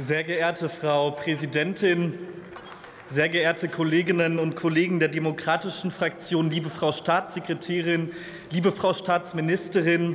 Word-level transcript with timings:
Sehr 0.00 0.22
geehrte 0.22 0.68
Frau 0.68 1.10
Präsidentin, 1.10 2.14
sehr 3.08 3.28
geehrte 3.28 3.66
Kolleginnen 3.66 4.38
und 4.38 4.54
Kollegen 4.54 5.00
der 5.00 5.08
demokratischen 5.08 5.90
Fraktion, 5.90 6.52
liebe 6.52 6.70
Frau 6.70 6.92
Staatssekretärin, 6.92 8.12
liebe 8.52 8.70
Frau 8.70 8.94
Staatsministerin, 8.94 10.14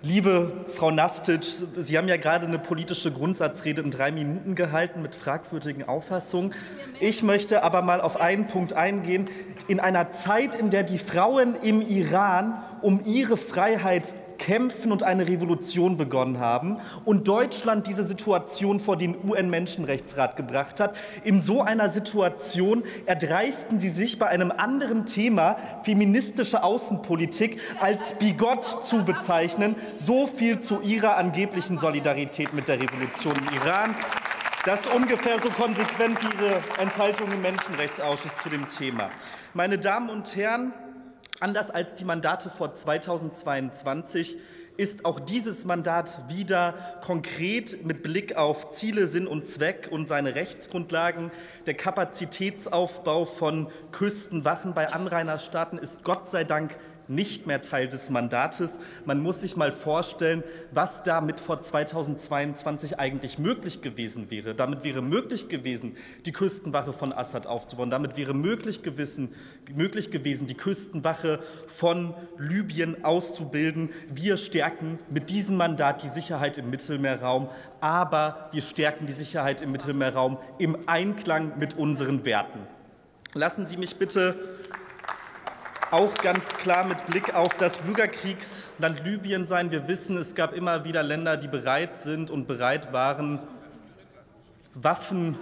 liebe 0.00 0.64
Frau 0.74 0.90
Nastic, 0.90 1.44
Sie 1.76 1.98
haben 1.98 2.08
ja 2.08 2.16
gerade 2.16 2.46
eine 2.46 2.58
politische 2.58 3.12
Grundsatzrede 3.12 3.82
in 3.82 3.90
drei 3.90 4.12
Minuten 4.12 4.54
gehalten 4.54 5.02
mit 5.02 5.14
fragwürdigen 5.14 5.86
Auffassungen. 5.86 6.54
Ich 6.98 7.22
möchte 7.22 7.64
aber 7.64 7.82
mal 7.82 8.00
auf 8.00 8.18
einen 8.18 8.46
Punkt 8.46 8.72
eingehen. 8.72 9.28
In 9.68 9.78
einer 9.78 10.12
Zeit, 10.12 10.54
in 10.54 10.70
der 10.70 10.84
die 10.84 10.98
Frauen 10.98 11.54
im 11.60 11.82
Iran 11.82 12.62
um 12.80 13.02
ihre 13.04 13.36
Freiheit 13.36 14.14
kämpfen 14.46 14.92
und 14.92 15.02
eine 15.02 15.26
Revolution 15.26 15.96
begonnen 15.96 16.38
haben 16.38 16.78
und 17.04 17.26
Deutschland 17.26 17.88
diese 17.88 18.06
Situation 18.06 18.78
vor 18.78 18.96
den 18.96 19.16
UN-Menschenrechtsrat 19.28 20.36
gebracht 20.36 20.78
hat. 20.78 20.96
In 21.24 21.42
so 21.42 21.62
einer 21.62 21.92
Situation 21.92 22.84
erdreisten 23.06 23.80
sie 23.80 23.88
sich 23.88 24.20
bei 24.20 24.28
einem 24.28 24.52
anderen 24.52 25.04
Thema 25.04 25.56
feministische 25.82 26.62
Außenpolitik 26.62 27.60
als 27.80 28.12
bigott 28.20 28.86
zu 28.86 29.04
bezeichnen. 29.04 29.74
So 30.00 30.28
viel 30.28 30.60
zu 30.60 30.80
ihrer 30.80 31.16
angeblichen 31.16 31.78
Solidarität 31.78 32.52
mit 32.52 32.68
der 32.68 32.80
Revolution 32.80 33.34
im 33.34 33.56
Iran. 33.56 33.96
Das 34.64 34.82
ist 34.82 34.94
ungefähr 34.94 35.40
so 35.40 35.48
konsequent 35.50 36.22
wie 36.22 36.44
Ihre 36.44 36.62
Enthaltung 36.80 37.32
im 37.32 37.42
Menschenrechtsausschuss 37.42 38.32
zu 38.44 38.48
dem 38.48 38.68
Thema. 38.68 39.10
Meine 39.54 39.78
Damen 39.78 40.08
und 40.08 40.36
Herren, 40.36 40.72
Anders 41.38 41.70
als 41.70 41.94
die 41.94 42.06
Mandate 42.06 42.48
vor 42.48 42.72
2022 42.72 44.38
ist 44.78 45.04
auch 45.04 45.20
dieses 45.20 45.66
Mandat 45.66 46.20
wieder 46.28 46.74
konkret 47.02 47.84
mit 47.84 48.02
Blick 48.02 48.36
auf 48.36 48.70
Ziele, 48.70 49.06
Sinn 49.06 49.26
und 49.26 49.46
Zweck 49.46 49.88
und 49.90 50.08
seine 50.08 50.34
Rechtsgrundlagen. 50.34 51.30
Der 51.66 51.74
Kapazitätsaufbau 51.74 53.26
von 53.26 53.68
Küstenwachen 53.92 54.72
bei 54.72 54.92
Anrainerstaaten 54.92 55.78
ist 55.78 56.02
Gott 56.04 56.28
sei 56.28 56.44
Dank 56.44 56.78
nicht 57.08 57.46
mehr 57.46 57.60
Teil 57.60 57.88
des 57.88 58.10
Mandates. 58.10 58.78
Man 59.04 59.20
muss 59.20 59.40
sich 59.40 59.56
mal 59.56 59.72
vorstellen, 59.72 60.42
was 60.72 61.02
damit 61.02 61.40
vor 61.40 61.60
2022 61.60 62.98
eigentlich 62.98 63.38
möglich 63.38 63.82
gewesen 63.82 64.30
wäre. 64.30 64.54
Damit 64.54 64.84
wäre 64.84 65.02
möglich 65.02 65.48
gewesen, 65.48 65.96
die 66.24 66.32
Küstenwache 66.32 66.92
von 66.92 67.12
Assad 67.12 67.46
aufzubauen. 67.46 67.90
Damit 67.90 68.16
wäre 68.16 68.34
möglich 68.34 68.82
gewesen, 68.82 69.30
möglich 69.74 70.10
gewesen 70.10 70.46
die 70.46 70.54
Küstenwache 70.54 71.40
von 71.66 72.14
Libyen 72.38 73.04
auszubilden. 73.04 73.90
Wir 74.08 74.36
stärken 74.36 74.98
mit 75.10 75.30
diesem 75.30 75.56
Mandat 75.56 76.02
die 76.02 76.08
Sicherheit 76.08 76.58
im 76.58 76.70
Mittelmeerraum, 76.70 77.48
aber 77.80 78.48
wir 78.52 78.62
stärken 78.62 79.06
die 79.06 79.12
Sicherheit 79.12 79.62
im 79.62 79.72
Mittelmeerraum 79.72 80.38
im 80.58 80.76
Einklang 80.86 81.58
mit 81.58 81.76
unseren 81.76 82.24
Werten. 82.24 82.60
Lassen 83.34 83.66
Sie 83.66 83.76
mich 83.76 83.96
bitte 83.96 84.36
auch 85.90 86.14
ganz 86.16 86.48
klar 86.54 86.86
mit 86.86 87.06
Blick 87.06 87.34
auf 87.34 87.54
das 87.54 87.78
Bürgerkriegsland 87.78 89.04
Libyen 89.04 89.46
sein. 89.46 89.70
Wir 89.70 89.86
wissen, 89.86 90.16
es 90.16 90.34
gab 90.34 90.52
immer 90.52 90.84
wieder 90.84 91.02
Länder, 91.02 91.36
die 91.36 91.48
bereit 91.48 91.98
sind 91.98 92.30
und 92.30 92.48
bereit 92.48 92.92
waren, 92.92 93.38
Waffen 94.74 95.36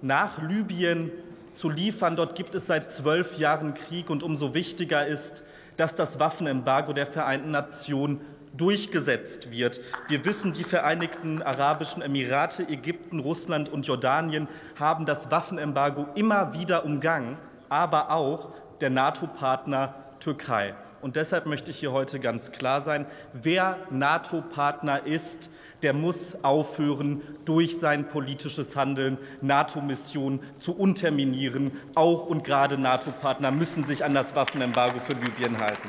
nach 0.00 0.40
Libyen 0.40 1.10
zu 1.52 1.68
liefern. 1.68 2.16
Dort 2.16 2.36
gibt 2.36 2.54
es 2.54 2.66
seit 2.66 2.90
zwölf 2.90 3.38
Jahren 3.38 3.74
Krieg 3.74 4.08
und 4.08 4.22
umso 4.22 4.54
wichtiger 4.54 5.06
ist, 5.06 5.42
dass 5.76 5.94
das 5.94 6.20
Waffenembargo 6.20 6.92
der 6.92 7.06
Vereinten 7.06 7.50
Nationen 7.50 8.20
durchgesetzt 8.56 9.50
wird. 9.50 9.80
Wir 10.08 10.24
wissen, 10.24 10.52
die 10.52 10.64
Vereinigten 10.64 11.42
Arabischen 11.42 12.02
Emirate, 12.02 12.68
Ägypten, 12.68 13.18
Russland 13.18 13.68
und 13.68 13.86
Jordanien 13.86 14.48
haben 14.78 15.06
das 15.06 15.30
Waffenembargo 15.30 16.06
immer 16.14 16.54
wieder 16.54 16.84
umgangen, 16.84 17.36
aber 17.68 18.10
auch 18.10 18.50
der 18.80 18.90
NATO-Partner 18.90 19.94
Türkei. 20.20 20.74
Und 21.00 21.14
deshalb 21.14 21.46
möchte 21.46 21.70
ich 21.70 21.78
hier 21.78 21.92
heute 21.92 22.18
ganz 22.18 22.50
klar 22.50 22.82
sein, 22.82 23.06
wer 23.32 23.78
NATO-Partner 23.90 25.06
ist, 25.06 25.48
der 25.82 25.94
muss 25.94 26.42
aufhören, 26.42 27.22
durch 27.44 27.78
sein 27.78 28.08
politisches 28.08 28.74
Handeln 28.74 29.16
NATO-Missionen 29.40 30.40
zu 30.58 30.76
unterminieren. 30.76 31.70
Auch 31.94 32.26
und 32.26 32.42
gerade 32.42 32.78
NATO-Partner 32.78 33.52
müssen 33.52 33.84
sich 33.84 34.04
an 34.04 34.12
das 34.12 34.34
Waffenembargo 34.34 34.98
für 34.98 35.12
Libyen 35.12 35.58
halten. 35.58 35.88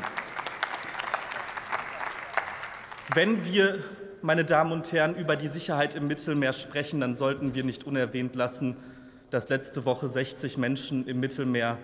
Wenn 3.16 3.44
wir, 3.44 3.80
meine 4.22 4.46
Damen 4.46 4.72
und 4.72 4.92
Herren, 4.92 5.16
über 5.16 5.36
die 5.36 5.48
Sicherheit 5.48 5.96
im 5.96 6.06
Mittelmeer 6.06 6.54
sprechen, 6.54 7.02
dann 7.02 7.16
sollten 7.16 7.56
wir 7.56 7.64
nicht 7.64 7.84
unerwähnt 7.86 8.36
lassen, 8.36 8.78
dass 9.32 9.50
letzte 9.50 9.86
Woche 9.86 10.08
60 10.08 10.60
Menschen 10.60 11.08
im 11.08 11.20
Mittelmeer 11.20 11.80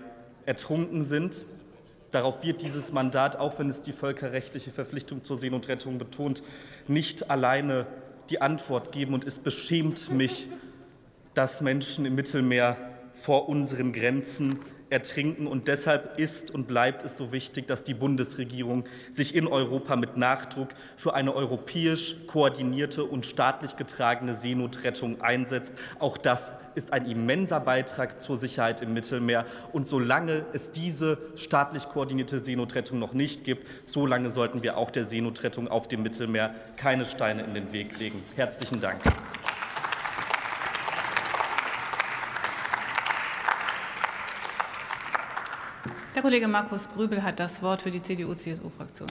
ertrunken 0.45 1.03
sind. 1.03 1.45
Darauf 2.11 2.43
wird 2.43 2.61
dieses 2.61 2.91
Mandat, 2.93 3.37
auch 3.37 3.59
wenn 3.59 3.69
es 3.69 3.81
die 3.81 3.91
völkerrechtliche 3.91 4.71
Verpflichtung 4.71 5.23
zur 5.23 5.37
Seenotrettung 5.37 5.97
betont, 5.97 6.43
nicht 6.87 7.29
alleine 7.29 7.87
die 8.29 8.41
Antwort 8.41 8.91
geben. 8.91 9.13
Und 9.13 9.25
es 9.25 9.39
beschämt 9.39 10.11
mich, 10.11 10.47
dass 11.33 11.61
Menschen 11.61 12.05
im 12.05 12.15
Mittelmeer 12.15 12.77
vor 13.13 13.49
unseren 13.49 13.91
Grenzen 13.91 14.59
ertrinken. 14.95 15.45
Und 15.45 15.67
deshalb 15.67 16.17
ist 16.17 16.51
und 16.51 16.67
bleibt 16.67 17.03
es 17.03 17.17
so 17.17 17.33
wichtig, 17.33 17.67
dass 17.67 17.83
die 17.83 17.93
Bundesregierung 17.93 18.85
sich 19.11 19.35
in 19.35 19.45
Europa 19.47 19.97
mit 19.97 20.15
Nachdruck 20.15 20.69
für 20.95 21.13
eine 21.13 21.35
europäisch 21.35 22.15
koordinierte 22.27 23.03
und 23.03 23.25
staatlich 23.25 23.75
getragene 23.75 24.35
Seenotrettung 24.35 25.21
einsetzt. 25.21 25.73
Auch 25.99 26.17
das 26.17 26.53
ist 26.75 26.93
ein 26.93 27.05
immenser 27.05 27.59
Beitrag 27.59 28.21
zur 28.21 28.37
Sicherheit 28.37 28.81
im 28.81 28.93
Mittelmeer. 28.93 29.45
Und 29.73 29.89
solange 29.89 30.45
es 30.53 30.71
diese 30.71 31.17
staatlich 31.35 31.89
koordinierte 31.89 32.43
Seenotrettung 32.43 32.97
noch 32.97 33.13
nicht 33.13 33.43
gibt, 33.43 33.67
solange 33.87 34.31
sollten 34.31 34.63
wir 34.63 34.77
auch 34.77 34.91
der 34.91 35.03
Seenotrettung 35.03 35.67
auf 35.67 35.89
dem 35.89 36.03
Mittelmeer 36.03 36.55
keine 36.77 37.03
Steine 37.03 37.43
in 37.43 37.53
den 37.53 37.73
Weg 37.73 37.99
legen. 37.99 38.23
Herzlichen 38.35 38.79
Dank. 38.79 39.01
Der 46.15 46.21
Kollege 46.21 46.47
Markus 46.47 46.87
Grübel 46.89 47.21
hat 47.21 47.41
das 47.41 47.61
Wort 47.61 47.81
für 47.81 47.91
die 47.91 48.01
CDU-CSU-Fraktion. 48.01 49.09